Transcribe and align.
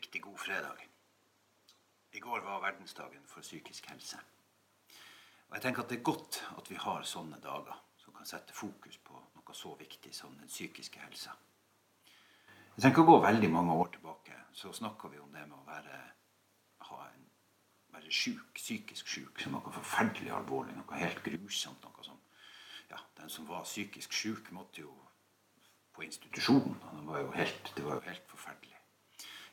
Riktig 0.00 0.22
god 0.22 0.38
fredag. 0.38 0.86
I 2.12 2.20
går 2.20 2.40
var 2.40 2.62
verdensdagen 2.62 3.26
for 3.28 3.44
psykisk 3.44 3.86
helse. 3.92 4.16
Og 5.48 5.56
jeg 5.58 5.62
tenker 5.62 5.82
at 5.82 5.90
det 5.92 5.98
er 5.98 6.06
godt 6.08 6.38
at 6.56 6.70
vi 6.70 6.78
har 6.80 7.04
sånne 7.04 7.36
dager 7.44 7.76
som 8.00 8.14
kan 8.16 8.28
sette 8.30 8.56
fokus 8.56 8.96
på 9.04 9.18
noe 9.36 9.56
så 9.58 9.74
viktig 9.76 10.14
som 10.16 10.38
den 10.40 10.48
psykiske 10.48 11.02
helsa. 11.04 11.34
Jeg 12.06 12.86
tenker 12.86 13.04
å 13.04 13.10
gå 13.10 13.18
veldig 13.26 13.52
mange 13.52 13.76
år 13.76 13.92
tilbake, 13.98 14.40
så 14.56 14.72
snakka 14.72 15.12
vi 15.12 15.20
om 15.20 15.36
det 15.36 15.44
med 15.44 15.58
å 15.58 15.68
være, 15.68 16.00
en, 17.10 17.28
være 17.92 18.16
syk, 18.22 18.56
psykisk 18.56 19.14
syk, 19.18 19.44
som 19.44 19.58
noe 19.58 19.76
forferdelig 19.76 20.32
alvorlig, 20.32 20.80
noe 20.80 21.04
helt 21.04 21.20
grusomt. 21.28 21.84
noe 21.84 22.08
som, 22.08 22.24
ja, 22.88 23.04
Den 23.20 23.28
som 23.28 23.52
var 23.52 23.68
psykisk 23.68 24.16
syk, 24.16 24.48
måtte 24.56 24.80
jo 24.80 24.96
på 25.92 26.08
institusjon. 26.08 26.80
Det 26.88 27.08
var 27.12 27.26
jo 27.26 27.32
helt, 27.36 27.74
det 27.76 27.84
var 27.84 28.00
jo 28.00 28.08
helt 28.08 28.28
forferdelig. 28.32 28.79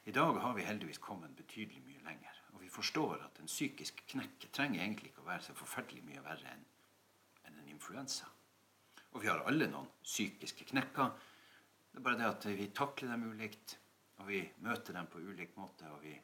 I 0.08 0.12
dag 0.12 0.38
har 0.40 0.54
vi 0.54 0.64
heldigvis 0.64 1.02
kommet 1.04 1.34
betydelig 1.36 1.82
mye 1.84 2.00
lenger. 2.06 2.36
Og 2.56 2.62
vi 2.62 2.70
forstår 2.72 3.18
at 3.26 3.42
en 3.42 3.50
psykisk 3.50 4.06
knekk 4.08 4.46
trenger 4.56 4.80
egentlig 4.80 5.10
ikke 5.12 5.26
å 5.26 5.28
være 5.28 5.44
så 5.50 5.56
forferdelig 5.58 6.06
mye 6.08 6.24
verre 6.24 6.54
enn 6.54 6.64
en 7.58 7.68
influensa. 7.74 8.30
Og 9.12 9.20
vi 9.20 9.28
har 9.28 9.44
alle 9.52 9.68
noen 9.68 9.90
psykiske 10.06 10.70
knekker. 10.72 11.12
Det 11.92 12.00
er 12.00 12.08
bare 12.08 12.22
det 12.22 12.30
at 12.30 12.48
vi 12.56 12.70
takler 12.72 13.12
dem 13.12 13.28
ulikt, 13.34 13.76
og 14.22 14.32
vi 14.32 14.42
møter 14.64 14.96
dem 14.96 15.12
på 15.12 15.20
ulik 15.20 15.60
måte. 15.60 15.92
Og 15.92 16.00
vi 16.08 16.16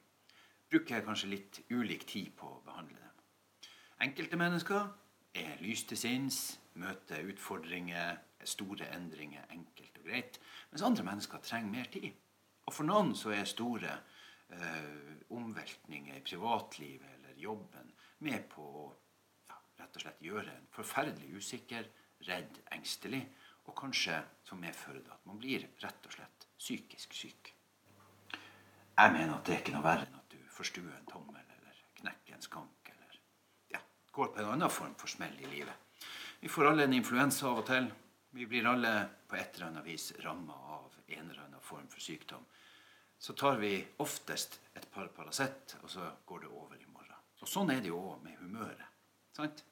bruker 0.72 1.04
kanskje 1.04 1.34
litt 1.36 1.62
ulik 1.76 2.08
tid 2.08 2.32
på 2.40 2.54
å 2.54 2.64
behandle 2.64 3.04
dem. 3.04 3.70
Enkelte 4.08 4.40
mennesker 4.40 4.92
er 5.44 5.60
lys 5.60 5.84
til 5.92 6.00
sinns, 6.00 6.44
møter 6.80 7.28
utfordringer, 7.36 8.16
store 8.48 8.94
endringer 8.96 9.44
enkelt 9.52 10.00
og 10.00 10.08
greit. 10.08 10.40
Mens 10.72 10.88
andre 10.88 11.12
mennesker 11.12 11.44
trenger 11.44 11.82
mer 11.82 11.92
tid. 11.92 12.14
Og 12.64 12.74
for 12.74 12.88
noen 12.88 13.12
så 13.18 13.34
er 13.36 13.48
store 13.50 13.94
eh, 13.94 15.16
omveltninger 15.36 16.20
i 16.20 16.26
privatlivet 16.26 17.18
eller 17.18 17.40
jobben 17.40 17.92
med 18.24 18.46
på 18.52 18.64
å 18.64 18.86
ja, 19.50 19.58
rett 19.82 19.98
og 19.98 20.06
slett 20.06 20.24
gjøre 20.24 20.54
en 20.54 20.70
forferdelig 20.74 21.42
usikker, 21.42 21.90
redd, 22.28 22.62
engstelig, 22.72 23.24
og 23.68 23.76
kanskje 23.80 24.16
som 24.44 24.60
medfører 24.60 25.04
det 25.04 25.12
at 25.16 25.28
man 25.28 25.40
blir 25.40 25.66
rett 25.84 26.08
og 26.08 26.16
slett 26.16 26.48
psykisk 26.60 27.16
syk. 27.16 27.54
Jeg 28.94 29.14
mener 29.16 29.36
at 29.36 29.48
det 29.48 29.56
er 29.56 29.62
ikke 29.64 29.76
noe 29.76 29.86
verre 29.86 30.08
enn 30.08 30.20
at 30.20 30.34
du 30.34 30.40
forstuer 30.54 30.92
en 30.94 31.08
tommel 31.10 31.42
eller 31.42 31.80
knekker 32.00 32.36
en 32.36 32.46
skank 32.46 32.92
eller 32.92 33.20
ja, 33.74 33.82
går 34.12 34.34
på 34.36 34.44
en 34.44 34.52
annen 34.54 34.72
form 34.72 34.94
for 35.00 35.12
smell 35.12 35.34
i 35.40 35.50
livet. 35.50 35.74
Vi 36.44 36.52
får 36.52 36.70
alle 36.70 36.88
en 36.88 36.96
influensa 36.96 37.48
av 37.50 37.64
og 37.64 37.68
til. 37.70 37.88
Vi 38.36 38.46
blir 38.50 38.68
alle 38.68 38.92
på 39.30 39.38
et 39.40 39.56
eller 39.56 39.70
annet 39.70 39.88
vis 39.88 40.12
ramma 40.26 40.58
av 40.73 40.73
en 41.08 41.30
eller 41.30 41.46
annen 41.46 41.62
form 41.62 41.88
for 41.92 42.04
sykdom. 42.04 42.46
Så 43.20 43.34
tar 43.34 43.60
vi 43.62 43.78
oftest 44.04 44.60
et 44.76 44.88
par 44.92 45.08
Paracet, 45.16 45.78
og 45.82 45.90
så 45.90 46.10
går 46.26 46.40
det 46.44 46.52
over 46.52 46.76
i 46.76 46.90
morgen. 46.92 47.20
Og 47.42 47.48
Sånn 47.48 47.72
er 47.72 47.82
det 47.84 47.92
jo 47.92 48.00
òg 48.00 48.24
med 48.24 48.40
humøret. 48.42 48.90
Sant? 49.36 49.64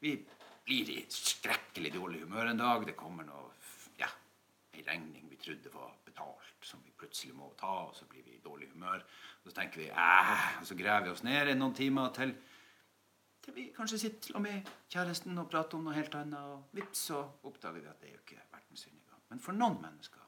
Vi 0.00 0.16
blir 0.64 0.90
i 0.94 1.00
skrekkelig 1.10 1.92
dårlig 1.94 2.24
humør 2.24 2.50
en 2.50 2.62
dag. 2.62 2.86
Det 2.86 2.96
kommer 2.98 3.26
noe, 3.26 3.50
ja, 3.98 4.08
ei 4.74 4.84
regning 4.86 5.28
vi 5.30 5.38
trodde 5.40 5.72
var 5.74 5.92
betalt, 6.04 6.54
som 6.66 6.82
vi 6.84 6.94
plutselig 6.96 7.34
må 7.36 7.52
ta, 7.60 7.72
og 7.88 7.94
så 7.96 8.06
blir 8.10 8.24
vi 8.26 8.36
i 8.36 8.44
dårlig 8.44 8.70
humør. 8.72 9.04
Og 9.42 9.50
så 9.50 9.60
tenker 9.60 9.84
vi 9.84 9.90
og 9.90 10.66
så 10.66 10.78
graver 10.78 11.08
vi 11.08 11.14
oss 11.14 11.26
ned 11.26 11.52
i 11.52 11.58
noen 11.58 11.76
timer 11.76 12.14
til 12.16 12.34
til 13.40 13.54
vi 13.56 13.70
kanskje 13.76 13.98
sitter 13.98 14.38
med 14.38 14.66
kjæresten 14.92 15.38
og 15.40 15.48
prater 15.50 15.78
om 15.78 15.86
noe 15.88 15.96
helt 15.96 16.14
annet, 16.14 16.38
og 16.38 16.76
vips, 16.76 17.06
så 17.08 17.22
oppdager 17.48 17.80
vi 17.80 17.88
at 17.88 18.02
det 18.02 18.10
er 18.10 18.18
jo 18.18 18.24
ikke 18.24 18.42
verdens 18.52 18.86
undergang. 18.86 19.22
Men 19.30 19.40
for 19.40 19.56
noen 19.56 19.78
mennesker 19.80 20.26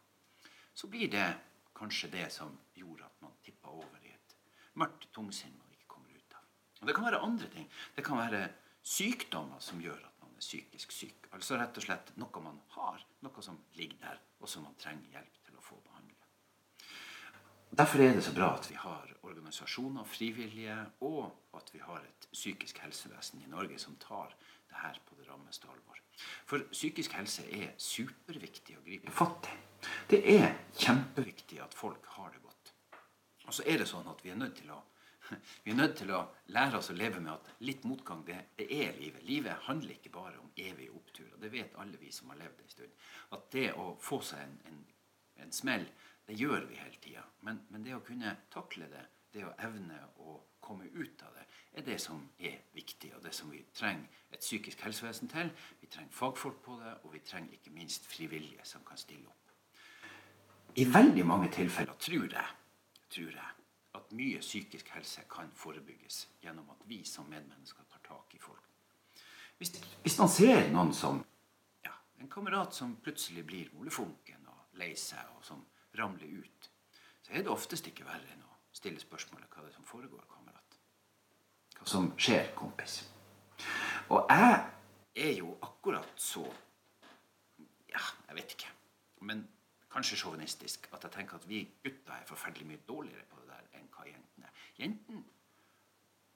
så 0.75 0.88
blir 0.91 1.10
det 1.12 1.28
kanskje 1.77 2.10
det 2.12 2.28
som 2.33 2.53
gjorde 2.75 3.06
at 3.06 3.22
man 3.25 3.34
tippa 3.44 3.72
over 3.72 4.03
i 4.05 4.12
et 4.12 4.37
mørkt 4.78 5.09
tungsinn 5.15 5.55
man 5.59 5.72
ikke 5.75 5.91
kommer 5.97 6.12
ut 6.15 6.37
av. 6.38 6.44
Og 6.81 6.87
Det 6.87 6.97
kan 6.97 7.09
være 7.09 7.22
andre 7.27 7.49
ting. 7.49 7.69
Det 7.97 8.05
kan 8.05 8.19
være 8.19 8.43
sykdommer 8.83 9.60
som 9.60 9.81
gjør 9.81 9.99
at 9.99 10.22
man 10.22 10.34
er 10.37 10.44
psykisk 10.44 10.93
syk. 10.93 11.28
Altså 11.33 11.59
rett 11.59 11.77
og 11.77 11.87
slett 11.87 12.12
noe 12.21 12.44
man 12.44 12.60
har, 12.77 13.05
noe 13.22 13.44
som 13.44 13.59
ligger 13.78 13.99
der, 14.03 14.21
og 14.41 14.49
som 14.49 14.66
man 14.66 14.78
trenger 14.78 15.19
hjelp 15.19 15.43
til 15.47 15.59
å 15.59 15.65
få 15.65 15.78
behandla. 15.81 16.19
Derfor 17.72 18.03
er 18.04 18.12
det 18.12 18.25
så 18.27 18.34
bra 18.37 18.50
at 18.59 18.66
vi 18.69 18.77
har 18.77 19.12
organisasjoner, 19.22 20.04
frivillige, 20.04 20.77
og 21.00 21.31
at 21.56 21.71
vi 21.72 21.81
har 21.81 22.03
et 22.04 22.27
psykisk 22.33 22.83
helsevesen 22.84 23.41
i 23.41 23.49
Norge 23.49 23.78
som 23.81 23.97
tar 23.97 24.34
det 24.69 24.77
her 24.83 24.99
på 25.06 25.16
det 25.16 25.28
rammeste 25.31 25.71
alvor. 25.72 26.00
For 26.47 26.66
psykisk 26.72 27.15
helse 27.16 27.47
er 27.49 27.72
superviktig 27.81 28.77
å 28.77 28.84
gripe 28.84 29.15
fatt 29.15 29.49
i. 29.49 29.72
Det 30.10 30.20
er 30.37 30.54
kjempeviktig 30.78 31.60
at 31.65 31.75
folk 31.75 32.06
har 32.16 32.32
det 32.34 32.43
godt. 32.43 32.72
Og 33.48 33.54
så 33.54 33.65
er 33.66 33.82
det 33.82 33.88
sånn 33.91 34.09
at 34.10 34.22
vi 34.25 34.32
er 34.32 34.38
nødt 34.38 34.54
til 34.60 34.70
å, 34.72 34.78
nødt 35.72 35.97
til 35.98 36.12
å 36.15 36.22
lære 36.54 36.78
oss 36.78 36.93
å 36.93 36.97
leve 36.97 37.20
med 37.20 37.32
at 37.34 37.50
litt 37.66 37.84
motgang, 37.88 38.22
det, 38.26 38.38
det 38.59 38.69
er 38.71 38.94
livet. 39.00 39.25
Livet 39.26 39.66
handler 39.66 39.97
ikke 39.97 40.15
bare 40.15 40.38
om 40.42 40.53
evige 40.56 40.94
oppturer. 40.94 41.34
Det 41.41 41.53
vet 41.53 41.76
alle 41.82 42.00
vi 42.00 42.12
som 42.15 42.31
har 42.32 42.41
levd 42.42 42.62
en 42.62 42.72
stund. 42.76 43.03
At 43.37 43.50
det 43.54 43.69
å 43.78 43.92
få 44.00 44.21
seg 44.25 44.44
en, 44.47 44.56
en, 44.71 44.81
en 45.44 45.53
smell, 45.54 45.88
det 46.28 46.38
gjør 46.38 46.69
vi 46.71 46.78
hele 46.78 47.03
tida. 47.03 47.26
Men, 47.47 47.65
men 47.75 47.84
det 47.84 47.97
å 47.97 48.04
kunne 48.06 48.37
takle 48.53 48.88
det, 48.92 49.04
det 49.34 49.47
å 49.48 49.54
evne 49.66 49.98
å 50.22 50.38
komme 50.62 50.87
ut 50.94 51.22
av 51.26 51.34
det, 51.34 51.47
er 51.75 51.87
det 51.87 51.98
som 52.00 52.21
er 52.38 52.60
viktig, 52.76 53.10
og 53.16 53.25
det 53.25 53.32
som 53.34 53.50
vi 53.50 53.62
trenger 53.75 54.21
et 54.31 54.44
psykisk 54.44 54.84
helsevesen 54.87 55.31
til. 55.32 55.50
Vi 55.81 55.88
trenger 55.91 56.15
fagfolk 56.15 56.60
på 56.62 56.76
det, 56.81 56.92
og 57.03 57.15
vi 57.16 57.22
trenger 57.26 57.56
ikke 57.56 57.75
minst 57.75 58.06
frivillige 58.06 58.65
som 58.69 58.84
kan 58.87 59.00
stille 59.00 59.26
opp. 59.26 59.41
I 60.75 60.84
veldig 60.88 61.25
mange 61.28 61.50
tilfeller 61.53 61.97
tror 62.00 62.33
jeg, 62.33 62.53
tror 63.12 63.33
jeg 63.37 63.49
at 63.99 64.12
mye 64.16 64.41
psykisk 64.41 64.88
helse 64.94 65.25
kan 65.28 65.50
forebygges 65.56 66.27
gjennom 66.41 66.71
at 66.72 66.87
vi 66.88 67.03
som 67.05 67.28
medmennesker 67.28 67.84
tar 67.93 68.00
tak 68.06 68.33
i 68.34 68.41
folk. 68.41 68.65
Hvis, 69.60 69.75
hvis 70.03 70.16
man 70.19 70.33
ser 70.33 70.71
noen 70.72 70.94
som 70.97 71.21
ja, 71.84 71.93
en 72.19 72.31
kamerat 72.33 72.75
som 72.75 72.97
plutselig 73.05 73.44
blir 73.47 73.69
molefonken 73.77 74.49
og 74.49 74.81
lei 74.81 74.94
seg, 74.97 75.22
og 75.37 75.44
som 75.44 75.60
ramler 75.99 76.41
ut, 76.41 76.71
så 77.22 77.37
er 77.37 77.44
det 77.44 77.53
oftest 77.53 77.93
ikke 77.93 78.09
verre 78.09 78.33
enn 78.33 78.43
å 78.49 78.56
stille 78.72 79.00
spørsmålet 79.00 79.53
hva 79.53 79.66
det 79.66 79.75
er 79.75 79.77
som 79.77 79.87
foregår, 79.87 80.25
kamerat. 80.33 80.78
Hva 81.77 81.89
som 81.93 82.10
skjer, 82.16 82.49
kompis. 82.56 83.03
Og 84.09 84.25
jeg 84.33 84.56
er 85.28 85.34
jo 85.37 85.56
akkurat 85.60 86.16
så 86.16 86.47
Ja, 87.93 88.00
jeg 88.31 88.39
vet 88.39 88.54
ikke. 88.56 88.71
Men 89.28 89.43
kanskje 89.92 90.19
sjåvinistisk 90.22 90.88
at 90.92 91.04
jeg 91.06 91.14
tenker 91.19 91.38
at 91.38 91.48
vi 91.48 91.62
gutter 91.84 92.14
er 92.16 92.28
forferdelig 92.28 92.66
mye 92.69 92.82
dårligere 92.88 93.26
på 93.28 93.41
det 93.41 93.50
der 93.50 93.78
enn 93.78 93.91
hva 93.92 94.06
jentene 94.08 94.48
er. 94.48 94.64
Jentene, 94.80 95.22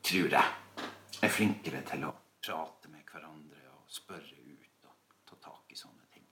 tror 0.06 0.36
jeg, 0.36 0.84
er 1.22 1.32
flinkere 1.32 1.82
til 1.88 2.04
å 2.06 2.12
prate 2.44 2.92
med 2.92 3.08
hverandre 3.10 3.64
og 3.72 3.90
spørre 3.90 4.36
ut 4.44 4.90
og 4.90 5.16
ta 5.26 5.40
tak 5.48 5.72
i 5.72 5.80
sånne 5.80 6.06
ting. 6.12 6.26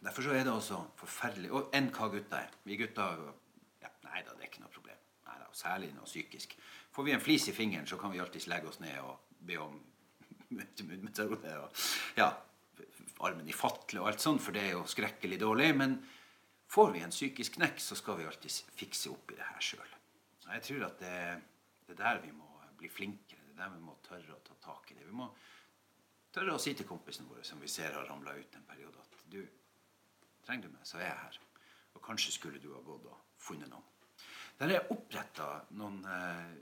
Derfor 0.00 0.24
så 0.24 0.34
er 0.34 0.46
det 0.46 0.52
også 0.52 0.78
forferdelig 0.96 1.50
Og 1.52 1.74
enn 1.76 1.90
hva 1.92 2.08
gutta 2.08 2.38
er. 2.40 2.54
Vi 2.64 2.78
gutter 2.80 3.20
ja, 3.82 3.90
Nei 4.06 4.22
da, 4.24 4.32
det 4.32 4.46
er 4.46 4.48
ikke 4.48 4.62
noe 4.64 4.72
problem. 4.72 5.00
Neida, 5.26 5.48
og 5.48 5.56
Særlig 5.56 5.90
noe 5.92 6.08
psykisk. 6.08 6.56
Får 6.90 7.06
vi 7.06 7.12
en 7.12 7.20
flis 7.20 7.48
i 7.48 7.54
fingeren, 7.54 7.86
så 7.86 7.98
kan 8.00 8.12
vi 8.12 8.20
alltids 8.22 8.48
legge 8.48 8.70
oss 8.70 8.80
ned 8.80 8.96
og 9.04 9.18
be 9.46 9.58
om 9.60 9.76
metode. 11.04 11.52
Og, 11.60 11.84
ja, 12.16 12.30
armen 13.26 13.48
i 13.48 13.56
fatle 13.56 14.02
og 14.02 14.10
alt 14.10 14.22
sånt, 14.22 14.42
for 14.42 14.56
det 14.56 14.64
er 14.66 14.74
jo 14.74 14.86
skrekkelig 14.88 15.38
dårlig. 15.40 15.70
Men 15.76 15.96
får 16.70 16.92
vi 16.94 17.04
en 17.04 17.14
psykisk 17.14 17.58
knekk, 17.58 17.80
så 17.82 17.98
skal 17.98 18.20
vi 18.20 18.28
alltid 18.28 18.74
fikse 18.78 19.12
opp 19.12 19.32
i 19.32 19.38
det 19.38 19.48
her 19.48 19.64
sjøl. 19.64 19.96
Jeg 20.50 20.66
tror 20.66 20.86
at 20.88 21.02
det, 21.02 21.16
det 21.86 21.94
er 21.94 22.00
der 22.00 22.22
vi 22.24 22.32
må 22.34 22.48
bli 22.80 22.90
flinkere. 22.90 23.44
Det 23.46 23.54
er 23.54 23.62
der 23.62 23.74
vi 23.76 23.84
må 23.84 23.96
tørre 24.06 24.34
å 24.34 24.42
ta 24.46 24.56
tak 24.64 24.90
i 24.90 24.98
det. 24.98 25.06
Vi 25.06 25.14
må 25.14 25.28
tørre 26.34 26.56
å 26.56 26.62
si 26.62 26.74
til 26.74 26.88
kompisene 26.88 27.30
våre 27.30 27.44
som 27.46 27.60
vi 27.62 27.70
ser 27.70 27.94
har 27.94 28.08
ramla 28.08 28.34
ut 28.38 28.56
en 28.58 28.66
periode, 28.66 29.04
at 29.04 29.24
du, 29.30 29.40
trenger 30.46 30.68
du 30.68 30.74
meg, 30.74 30.86
så 30.88 30.98
er 30.98 31.08
jeg 31.08 31.20
her. 31.22 31.40
Og 31.94 32.02
kanskje 32.04 32.34
skulle 32.34 32.62
du 32.62 32.70
ha 32.74 32.82
gått 32.86 33.06
og 33.10 33.22
funnet 33.40 33.70
noen. 33.70 33.86
Der 34.60 34.74
er 34.74 34.90
oppretta 34.92 35.46
noen 35.78 36.02
eh, 36.04 36.56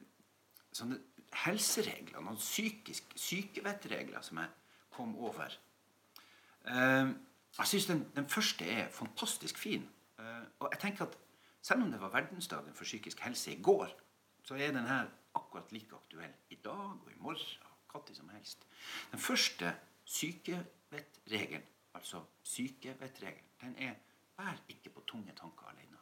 sånne 0.75 1.01
helseregler, 1.45 2.21
noen 2.23 2.39
psykisk 2.41 3.17
sykevettregler 3.19 4.23
som 4.25 4.41
jeg 4.43 4.53
kom 4.95 5.17
over 5.21 5.55
Jeg 6.69 7.67
syns 7.67 7.87
den, 7.87 8.03
den, 8.17 8.29
første 8.29 8.65
er 8.65 8.91
fantastisk 8.91 9.59
fin. 9.59 9.89
Uh, 10.19 10.25
og 10.59 10.69
jeg 10.73 10.81
tenker 10.81 11.07
at 11.07 11.17
selv 11.63 11.83
om 11.83 11.91
det 11.91 12.01
var 12.01 12.13
verdensdagen 12.13 12.75
for 12.75 12.85
psykisk 12.85 13.21
helse 13.21 13.53
i 13.53 13.63
går, 13.63 13.89
så 14.45 14.55
er 14.55 14.73
den 14.73 14.87
her 14.87 15.07
akkurat 15.35 15.73
like 15.73 15.95
aktuell 15.95 16.35
i 16.51 16.59
dag 16.65 16.91
og 17.05 17.11
i 17.13 17.19
morgen 17.19 17.63
og 17.95 18.05
når 18.07 18.15
som 18.15 18.29
helst. 18.29 18.67
Den 19.11 19.19
første 19.19 19.75
sykevettregelen, 20.05 21.63
altså 21.95 22.23
sykevettregelen, 22.43 23.49
den 23.61 23.75
er 23.79 23.95
vær 24.39 24.63
ikke 24.69 24.91
på 24.91 25.01
tunge 25.07 25.33
tanker 25.41 25.67
alene. 25.67 25.99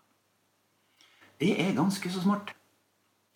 Det 1.41 1.61
er 1.61 1.75
ganske 1.75 2.13
så 2.13 2.23
smart. 2.23 2.57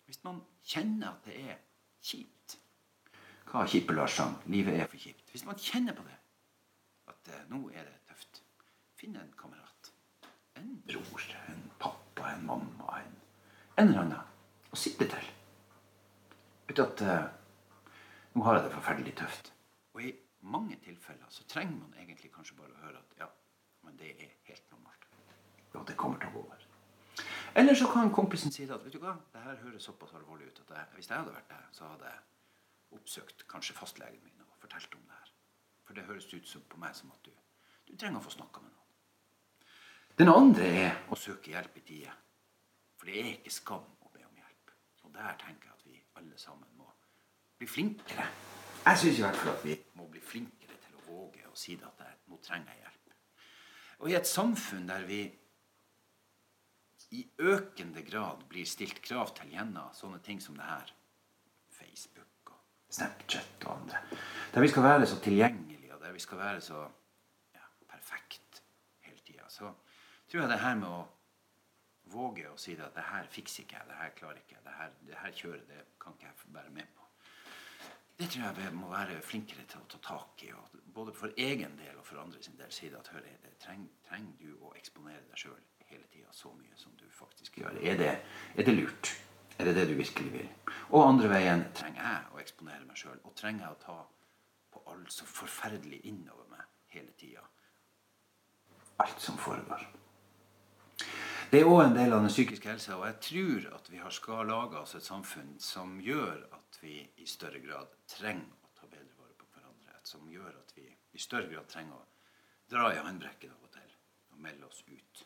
Hvis 0.05 0.23
man 0.23 0.41
kjenner 0.63 1.09
at 1.09 1.25
det 1.25 1.39
er 1.49 1.55
kjipt 2.03 2.57
Hva 3.51 3.65
Kippe-Lars 3.67 4.15
sang? 4.15 4.37
Livet 4.45 4.79
er 4.79 4.87
for 4.87 4.97
kjipt. 4.97 5.29
Hvis 5.31 5.45
man 5.45 5.57
kjenner 5.59 5.93
på 5.93 6.03
det, 6.03 6.17
at 7.21 7.33
uh, 7.33 7.41
nå 7.53 7.69
er 7.69 7.85
det 7.85 7.97
tøft, 8.09 8.41
finn 8.97 9.17
en 9.17 9.33
kamerat. 9.37 9.91
En 10.57 10.71
bror, 10.87 11.27
en 11.49 11.61
pappa, 11.79 12.33
en 12.33 12.45
mamma, 12.45 12.97
en, 13.01 13.19
en 13.77 13.87
eller 13.87 14.01
annen. 14.05 14.33
Og 14.71 14.77
sitte 14.77 15.07
til. 15.11 15.29
Vet 16.69 16.79
at 16.79 17.03
uh, 17.05 17.29
nå 18.33 18.45
har 18.47 18.57
jeg 18.57 18.65
det 18.67 18.73
forferdelig 18.73 19.15
tøft. 19.19 19.53
Og 19.93 20.03
i 20.07 20.15
mange 20.41 20.77
tilfeller 20.83 21.29
så 21.29 21.45
trenger 21.49 21.77
man 21.77 21.95
egentlig 21.99 22.31
kanskje 22.33 22.57
bare 22.57 22.73
å 22.73 22.83
høre 22.85 23.01
at 23.03 23.17
ja, 23.19 23.29
men 23.85 23.97
det 23.99 24.13
er 24.15 24.35
helt 24.49 24.67
normalt. 24.73 25.07
Og 25.73 25.87
det 25.87 25.97
kommer 25.99 26.19
til 26.19 26.31
å 26.31 26.35
gå 26.37 26.45
over. 26.45 26.67
Eller 27.55 27.75
så 27.75 27.89
kan 27.91 28.13
kompisen 28.15 28.53
si 28.53 28.63
at 28.63 28.85
vet 28.85 28.95
du 28.95 29.01
hva, 29.03 29.17
det 29.33 29.43
her 29.43 29.59
høres 29.65 29.83
såpass 29.83 30.13
alvorlig 30.15 30.47
ut 30.47 30.61
at 30.63 30.75
jeg, 30.77 30.87
hvis 30.95 31.09
jeg 31.09 31.19
hadde 31.19 31.35
vært 31.35 31.51
der, 31.51 31.65
så 31.75 31.89
hadde 31.91 32.07
jeg 32.07 32.95
oppsøkt 32.95 33.43
kanskje 33.51 33.75
fastlegen 33.75 34.23
min 34.23 34.45
og 34.45 34.55
fortalt 34.63 34.95
om 34.95 35.03
det 35.03 35.19
her. 35.19 35.30
For 35.91 35.99
det 35.99 36.07
høres 36.07 36.29
ut 36.31 36.45
som 36.47 36.61
på 36.71 36.77
meg 36.79 36.93
som 36.95 37.09
at 37.11 37.25
du, 37.27 37.31
du 37.83 37.97
trenger 37.99 38.21
å 38.21 38.23
få 38.23 38.31
snakka 38.31 38.61
med 38.63 38.71
noen. 38.71 39.71
Den 40.21 40.29
andre 40.31 40.67
er 40.71 40.99
å 41.11 41.17
søke 41.19 41.51
hjelp 41.51 41.73
i 41.81 41.81
tide. 41.83 42.13
For 42.95 43.09
det 43.11 43.17
er 43.19 43.31
ikke 43.33 43.51
skam 43.51 43.89
å 43.99 44.11
be 44.13 44.21
om 44.23 44.37
hjelp. 44.39 44.71
Og 45.03 45.11
der 45.17 45.35
tenker 45.41 45.67
jeg 45.67 45.75
at 45.75 45.89
vi 45.89 45.97
alle 46.21 46.39
sammen 46.39 46.69
må 46.79 46.87
bli 47.59 47.67
flinkere. 47.67 48.23
Jeg 48.85 49.01
syns 49.01 49.19
i 49.19 49.25
hvert 49.25 49.39
fall 49.41 49.51
at 49.51 49.65
vi 49.67 49.75
må 49.99 50.07
bli 50.13 50.21
flinkere 50.23 50.77
til 50.85 50.95
å 50.95 51.03
våge 51.09 51.43
å 51.51 51.59
si 51.59 51.75
det 51.75 51.89
at 51.89 52.05
jeg, 52.05 52.15
nå 52.31 52.39
trenger 52.47 52.71
jeg 52.71 52.85
hjelp. 52.85 53.17
Og 53.99 54.13
i 54.13 54.17
et 54.21 54.31
samfunn 54.31 54.87
der 54.87 55.03
vi 55.11 55.19
i 57.19 57.25
økende 57.51 58.05
grad 58.07 58.47
blir 58.47 58.69
stilt 58.77 59.03
krav 59.03 59.35
til 59.41 59.51
gjennom 59.57 59.91
sånne 59.99 60.23
ting 60.23 60.39
som 60.39 60.55
det 60.55 60.71
her. 60.71 60.95
Facebook 61.75 62.55
og 62.55 62.63
Snapchat 62.95 63.67
og 63.67 63.75
andre. 63.75 63.99
Der 64.55 64.63
vi 64.63 64.71
skal 64.71 64.87
være 64.87 65.11
så 65.11 65.19
tilgjengelige, 65.23 65.70
vi 66.21 66.23
skal 66.23 66.37
være 66.37 66.61
så 66.61 66.79
ja, 67.53 67.63
perfekt 67.89 68.63
hele 69.01 69.19
tida. 69.25 69.49
Så 69.49 69.71
tror 70.29 70.41
jeg 70.41 70.49
det 70.49 70.59
her 70.59 70.75
med 70.77 70.89
å 70.93 70.99
våge 72.13 72.43
å 72.51 72.57
si 72.61 72.75
at 72.77 72.93
det 72.93 73.05
her 73.07 73.25
fikser 73.31 73.63
ikke 73.63 73.79
jeg, 73.79 73.87
det 73.89 73.97
her 73.97 74.13
klarer 74.19 74.43
ikke 74.43 74.53
jeg, 74.53 74.65
det 74.67 74.75
her, 74.77 74.91
det 75.07 75.17
her 75.17 75.33
kjøret 75.39 75.71
det 75.71 75.79
kan 76.03 76.13
ikke 76.13 76.29
jeg 76.29 76.53
være 76.59 76.75
med 76.75 76.93
på. 76.93 77.07
Det 78.19 78.29
tror 78.29 78.45
jeg 78.45 78.57
vi 78.59 78.69
må 78.77 78.91
være 78.93 79.17
flinkere 79.25 79.65
til 79.65 79.81
å 79.81 79.89
ta 79.95 80.03
tak 80.11 80.45
i. 80.45 80.53
Både 80.93 81.17
for 81.17 81.33
egen 81.41 81.73
del 81.81 81.97
og 81.97 82.05
for 82.05 82.21
andre 82.21 82.43
sin 82.45 82.61
del 82.61 82.69
si 82.75 82.93
at 82.93 83.11
hør, 83.15 83.25
det 83.25 83.57
trenger, 83.65 83.89
trenger 84.05 84.37
du 84.45 84.61
å 84.61 84.75
eksponere 84.77 85.25
deg 85.25 85.41
sjøl 85.47 85.57
hele 85.89 86.05
tida 86.13 86.29
så 86.37 86.53
mye 86.53 86.77
som 86.77 86.93
du 87.01 87.07
faktisk 87.17 87.57
gjør. 87.63 87.81
Er 87.81 87.97
det, 87.97 88.13
er 88.53 88.69
det, 88.69 88.77
lurt? 88.77 89.15
Er 89.57 89.71
det 89.71 89.79
det 89.79 89.89
du 89.89 89.97
virkelig 89.97 90.37
vil? 90.37 90.55
Og 90.91 91.01
andre 91.01 91.33
veien 91.33 91.65
trenger 91.73 92.05
jeg 92.05 92.29
å 92.29 92.45
eksponere 92.45 92.85
meg 92.85 93.01
sjøl. 93.07 93.17
Og 93.25 93.33
trenger 93.33 93.65
jeg 93.71 93.79
å 93.79 93.85
ta 93.89 94.01
på 94.71 94.83
alt 94.93 95.11
så 95.11 95.27
forferdelig 95.27 96.01
innover 96.09 96.47
meg 96.51 96.63
hele 96.95 97.11
tida. 97.19 97.43
Alt 99.01 99.19
som 99.19 99.37
foregår. 99.37 99.87
Det 101.51 101.59
er 101.59 101.67
òg 101.67 101.81
en 101.83 101.95
del 101.97 102.13
av 102.15 102.21
den 102.23 102.31
psykiske 102.31 102.69
helsa, 102.69 102.95
og 102.95 103.07
jeg 103.09 103.17
tror 103.27 103.65
at 103.75 103.89
vi 103.91 103.97
har 103.99 104.13
skal 104.15 104.47
lage 104.47 104.77
oss 104.79 104.95
et 104.95 105.03
samfunn 105.03 105.57
som 105.59 105.97
gjør 105.99 106.45
at 106.55 106.77
vi 106.79 107.01
i 107.19 107.27
større 107.27 107.59
grad 107.59 107.91
trenger 108.07 108.47
å 108.63 108.71
ta 108.77 108.87
bedre 108.87 109.17
vare 109.17 109.35
på 109.35 109.49
hverandre. 109.51 109.97
Som 110.07 110.29
gjør 110.31 110.53
at 110.53 110.71
vi 110.77 110.85
i 110.87 111.19
større 111.19 111.49
grad 111.51 111.67
trenger 111.67 111.97
å 111.97 112.05
dra 112.71 112.93
i 112.93 113.01
håndbrekket 113.03 113.51
av 113.51 113.67
og 113.67 113.73
til 113.75 113.91
og 114.31 114.39
melde 114.45 114.69
oss 114.69 114.79
ut. 114.87 115.25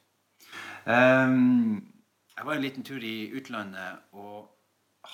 Um, 0.90 1.94
jeg 2.34 2.48
var 2.48 2.56
en 2.56 2.66
liten 2.66 2.88
tur 2.90 3.06
i 3.06 3.30
utlandet 3.38 4.18
og 4.18 4.50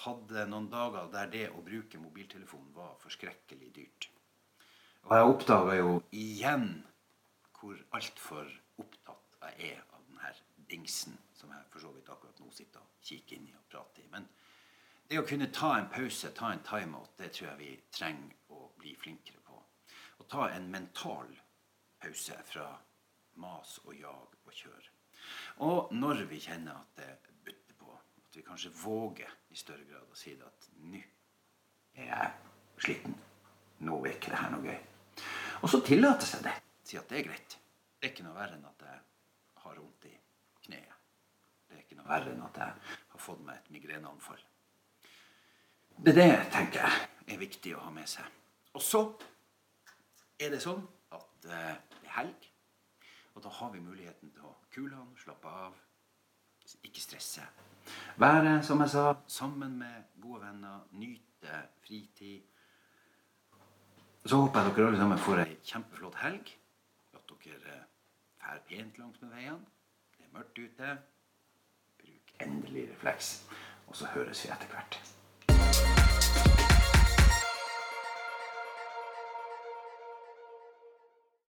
hadde 0.05 0.47
noen 0.47 0.71
dager 0.71 1.11
der 1.11 1.29
det 1.35 1.45
å 1.51 1.63
bruke 1.65 1.99
mobiltelefon 1.99 2.71
var 2.75 2.95
forskrekkelig 3.03 3.75
dyrt. 3.75 4.07
Og 5.07 5.15
jeg 5.17 5.33
oppdaga 5.33 5.77
jo 5.79 5.95
igjen 6.15 6.69
hvor 7.57 7.77
altfor 7.97 8.47
opptatt 8.81 9.39
jeg 9.41 9.73
er 9.73 9.81
av 9.93 10.05
denne 10.07 10.31
dingsen 10.69 11.17
som 11.37 11.51
jeg 11.53 11.67
for 11.73 11.83
så 11.83 11.91
vidt 11.95 12.09
akkurat 12.13 12.39
nå 12.41 12.51
sitter 12.53 12.81
og 12.81 13.05
kikker 13.05 13.37
inn 13.37 13.49
i 13.49 13.57
og 13.57 13.65
prater 13.69 14.05
i. 14.05 14.09
Men 14.13 14.27
det 15.09 15.19
å 15.19 15.25
kunne 15.27 15.49
ta 15.51 15.73
en 15.77 15.89
pause, 15.91 16.31
ta 16.37 16.53
en 16.53 16.63
timeout, 16.65 17.17
det 17.19 17.33
tror 17.35 17.49
jeg 17.51 17.59
vi 17.59 17.71
trenger 17.91 18.55
å 18.55 18.69
bli 18.79 18.93
flinkere 18.95 19.41
på. 19.45 19.57
Å 20.21 20.27
ta 20.31 20.47
en 20.55 20.69
mental 20.71 21.33
pause 22.01 22.37
fra 22.47 22.69
mas 23.41 23.77
og 23.85 23.97
jag 23.97 24.37
og 24.45 24.53
kjør. 24.55 24.87
Og 25.67 25.91
når 25.93 26.23
vi 26.29 26.39
kjenner 26.41 26.77
at 26.77 27.01
det 27.01 27.33
butter 27.45 27.77
på, 27.77 27.91
at 27.93 28.37
vi 28.37 28.45
kanskje 28.45 28.73
våger 28.83 29.35
i 29.51 29.59
større 29.59 29.85
grad 29.89 30.07
å 30.07 30.17
si 30.17 30.37
det 30.37 30.47
at 30.47 30.69
nå 30.85 31.01
er 31.99 32.07
jeg 32.07 32.31
sliten. 32.85 33.19
Nå 33.81 33.99
er 34.05 34.15
ikke 34.15 34.31
det 34.33 34.39
her 34.39 34.55
noe 34.55 34.65
gøy. 34.69 34.90
Og 35.61 35.69
så 35.69 35.81
tillater 35.85 36.27
seg 36.27 36.45
det. 36.45 36.55
Si 36.87 36.97
at 36.99 37.09
det 37.09 37.21
er 37.21 37.27
greit. 37.29 37.57
Det 38.01 38.07
er 38.07 38.13
ikke 38.15 38.25
noe 38.25 38.37
verre 38.37 38.57
enn 38.57 38.65
at 38.65 38.85
jeg 38.87 39.01
har 39.63 39.77
vondt 39.77 40.07
i 40.09 40.13
kneet. 40.65 40.95
Det 41.69 41.77
er 41.77 41.83
ikke 41.83 41.99
noe 41.99 42.09
verre 42.09 42.33
enn 42.33 42.45
at 42.47 42.61
jeg 42.63 42.95
har 43.13 43.21
fått 43.21 43.43
meg 43.45 43.59
et 43.59 43.69
migreneanfall. 43.75 44.41
Det 46.01 46.15
er 46.15 46.17
det, 46.17 46.31
tenker 46.53 46.81
jeg, 46.81 47.09
er 47.29 47.41
viktig 47.41 47.75
å 47.77 47.83
ha 47.85 47.91
med 47.93 48.09
seg. 48.09 48.25
Og 48.73 48.81
så 48.81 49.03
er 50.41 50.49
det 50.53 50.61
sånn 50.63 50.81
at 51.13 51.45
eh, 51.45 51.75
det 52.01 52.07
er 52.07 52.15
helg. 52.15 52.47
Og 53.35 53.43
da 53.45 53.51
har 53.59 53.71
vi 53.75 53.83
muligheten 53.83 54.31
til 54.33 54.47
å 54.49 54.55
kule 54.73 54.95
han, 54.95 55.11
slappe 55.19 55.51
av, 55.65 55.77
ikke 56.81 57.03
stresse. 57.03 57.45
Være, 58.21 58.57
som 58.65 58.81
jeg 58.83 58.93
sa, 58.93 59.05
sammen 59.27 59.77
med 59.79 60.09
gode 60.23 60.41
venner, 60.45 60.87
nyte 60.97 61.61
fritid. 61.85 62.50
Så 64.25 64.37
håper 64.37 64.59
jeg 64.59 64.75
dere 64.75 64.87
alle 64.87 64.99
sammen 65.01 65.21
får 65.21 65.39
ei 65.43 65.55
kjempeflott 65.65 66.19
helg. 66.21 66.51
At 67.17 67.31
dere 67.45 67.77
drar 68.41 68.59
pent 68.69 68.99
langs 69.01 69.21
med 69.23 69.33
veiene. 69.33 69.71
Det 70.17 70.27
er 70.27 70.35
mørkt 70.35 70.61
ute. 70.61 70.91
Bruk 72.01 72.35
endelig 72.45 72.85
refleks. 72.91 73.31
Og 73.87 73.97
så 73.97 74.11
høres 74.13 74.45
vi 74.45 74.53
etter 74.53 74.69
hvert. 74.75 74.99